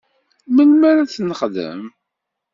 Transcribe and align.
Melmi 0.55 0.85
ara 0.89 1.01
ad 1.03 1.09
t-nexdem? 1.09 1.81